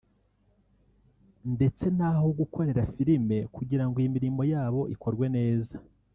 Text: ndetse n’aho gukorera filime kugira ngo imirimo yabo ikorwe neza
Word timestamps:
ndetse 1.53 1.85
n’aho 1.97 2.27
gukorera 2.39 2.89
filime 2.93 3.37
kugira 3.55 3.83
ngo 3.87 3.97
imirimo 4.07 4.41
yabo 4.53 4.81
ikorwe 4.95 5.27
neza 5.37 5.73